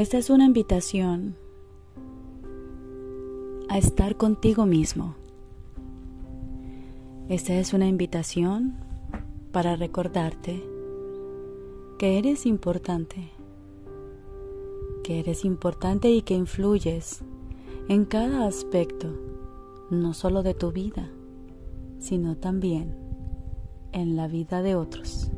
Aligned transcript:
Esta 0.00 0.16
es 0.16 0.30
una 0.30 0.46
invitación 0.46 1.36
a 3.68 3.76
estar 3.76 4.16
contigo 4.16 4.64
mismo. 4.64 5.14
Esta 7.28 7.52
es 7.58 7.74
una 7.74 7.86
invitación 7.86 8.78
para 9.52 9.76
recordarte 9.76 10.64
que 11.98 12.16
eres 12.16 12.46
importante, 12.46 13.30
que 15.04 15.20
eres 15.20 15.44
importante 15.44 16.08
y 16.10 16.22
que 16.22 16.32
influyes 16.32 17.20
en 17.88 18.06
cada 18.06 18.46
aspecto, 18.46 19.08
no 19.90 20.14
solo 20.14 20.42
de 20.42 20.54
tu 20.54 20.72
vida, 20.72 21.10
sino 21.98 22.38
también 22.38 22.96
en 23.92 24.16
la 24.16 24.28
vida 24.28 24.62
de 24.62 24.76
otros. 24.76 25.30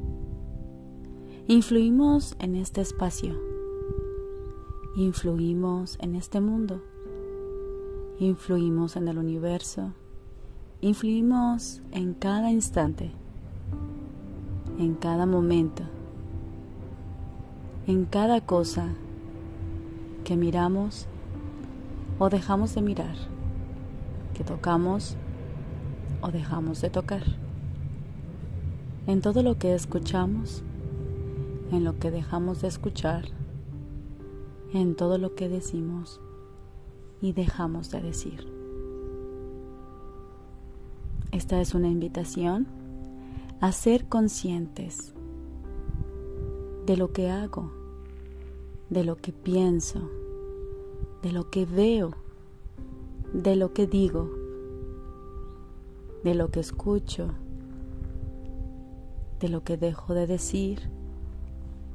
Influimos 1.48 2.36
en 2.38 2.54
este 2.54 2.80
espacio 2.80 3.51
influimos 4.94 5.96
en 6.00 6.14
este 6.16 6.38
mundo, 6.42 6.82
influimos 8.18 8.96
en 8.96 9.08
el 9.08 9.16
universo, 9.16 9.94
influimos 10.82 11.80
en 11.92 12.12
cada 12.12 12.50
instante, 12.50 13.10
en 14.78 14.94
cada 14.94 15.24
momento, 15.24 15.82
en 17.86 18.04
cada 18.04 18.42
cosa 18.42 18.88
que 20.24 20.36
miramos 20.36 21.06
o 22.18 22.28
dejamos 22.28 22.74
de 22.74 22.82
mirar, 22.82 23.16
que 24.34 24.44
tocamos 24.44 25.16
o 26.20 26.30
dejamos 26.30 26.82
de 26.82 26.90
tocar, 26.90 27.24
en 29.06 29.22
todo 29.22 29.42
lo 29.42 29.56
que 29.56 29.74
escuchamos, 29.74 30.62
en 31.70 31.82
lo 31.82 31.98
que 31.98 32.10
dejamos 32.10 32.60
de 32.60 32.68
escuchar, 32.68 33.24
en 34.72 34.94
todo 34.94 35.18
lo 35.18 35.34
que 35.34 35.48
decimos 35.48 36.20
y 37.20 37.32
dejamos 37.32 37.90
de 37.90 38.00
decir. 38.00 38.46
Esta 41.30 41.60
es 41.60 41.74
una 41.74 41.88
invitación 41.88 42.66
a 43.60 43.72
ser 43.72 44.08
conscientes 44.08 45.14
de 46.86 46.96
lo 46.96 47.12
que 47.12 47.30
hago, 47.30 47.72
de 48.90 49.04
lo 49.04 49.16
que 49.16 49.32
pienso, 49.32 50.10
de 51.22 51.32
lo 51.32 51.48
que 51.48 51.64
veo, 51.64 52.10
de 53.32 53.56
lo 53.56 53.72
que 53.72 53.86
digo, 53.86 54.28
de 56.24 56.34
lo 56.34 56.50
que 56.50 56.60
escucho, 56.60 57.28
de 59.40 59.48
lo 59.48 59.64
que 59.64 59.76
dejo 59.76 60.14
de 60.14 60.26
decir 60.26 60.90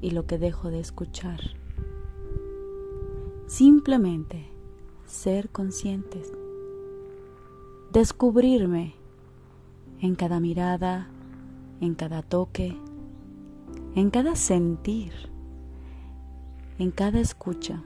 y 0.02 0.12
lo 0.12 0.26
que 0.26 0.38
dejo 0.38 0.70
de 0.70 0.80
escuchar. 0.80 1.57
Simplemente 3.48 4.46
ser 5.06 5.48
conscientes, 5.48 6.34
descubrirme 7.94 8.94
en 10.02 10.16
cada 10.16 10.42
mirada, 10.42 11.08
en 11.80 11.96
cada 11.96 12.24
toque, 12.24 12.76
en 13.96 14.10
cada 14.10 14.36
sentir, 14.36 15.14
en 16.78 16.92
cada 16.92 17.22
escucha, 17.22 17.86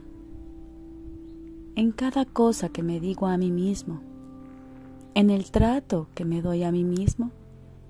en 1.76 1.92
cada 1.92 2.24
cosa 2.24 2.68
que 2.70 2.82
me 2.82 2.98
digo 2.98 3.28
a 3.28 3.36
mí 3.36 3.52
mismo, 3.52 4.00
en 5.14 5.30
el 5.30 5.52
trato 5.52 6.08
que 6.16 6.24
me 6.24 6.42
doy 6.42 6.64
a 6.64 6.72
mí 6.72 6.82
mismo 6.82 7.30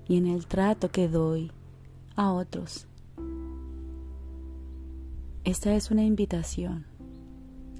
y 0.07 0.17
en 0.17 0.27
el 0.27 0.45
trato 0.45 0.91
que 0.91 1.09
doy 1.09 1.51
a 2.15 2.31
otros. 2.31 2.85
Esta 5.43 5.73
es 5.73 5.89
una 5.89 6.03
invitación 6.03 6.92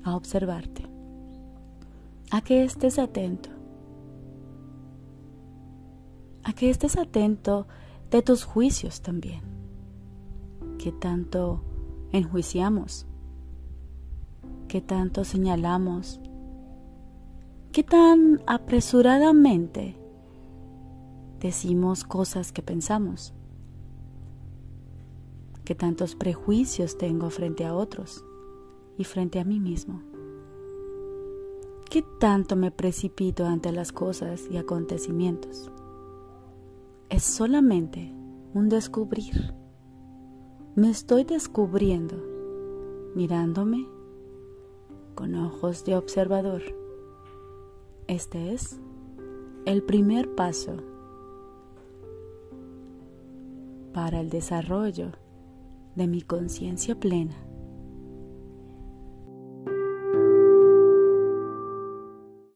a 0.04 0.16
observarte, 0.16 0.86
a 2.32 2.42
que 2.42 2.64
estés 2.64 3.00
atento, 3.00 3.50
a 6.44 6.54
que 6.54 6.70
estés 6.70 6.98
atento 6.98 7.68
de 8.12 8.22
tus 8.22 8.44
juicios 8.44 9.02
también, 9.02 9.42
que 10.78 10.92
tanto 10.92 11.64
enjuiciamos, 12.12 13.06
que 14.68 14.82
tanto 14.82 15.24
señalamos, 15.24 16.20
que 17.72 17.84
tan 17.84 18.42
apresuradamente 18.46 19.96
decimos 21.40 22.04
cosas 22.04 22.52
que 22.52 22.62
pensamos, 22.62 23.34
que 25.64 25.76
tantos 25.76 26.16
prejuicios 26.16 26.98
tengo 26.98 27.30
frente 27.30 27.66
a 27.66 27.74
otros 27.74 28.24
y 28.98 29.04
frente 29.04 29.40
a 29.40 29.46
mí 29.46 29.60
mismo. 29.60 30.02
¿Qué 31.90 32.04
tanto 32.20 32.56
me 32.56 32.72
precipito 32.72 33.46
ante 33.46 33.72
las 33.72 33.92
cosas 33.92 34.48
y 34.50 34.58
acontecimientos? 34.58 35.72
Es 37.10 37.24
solamente 37.24 38.12
un 38.54 38.70
descubrir. 38.70 39.54
Me 40.76 40.90
estoy 40.90 41.24
descubriendo, 41.24 42.16
mirándome 43.16 43.88
con 45.14 45.36
ojos 45.36 45.86
de 45.86 45.96
observador. 45.96 46.64
Este 48.08 48.54
es 48.54 48.80
el 49.66 49.84
primer 49.84 50.34
paso 50.34 50.78
para 53.94 54.20
el 54.20 54.30
desarrollo 54.30 55.12
de 55.96 56.08
mi 56.08 56.22
conciencia 56.24 57.00
plena. 57.00 57.36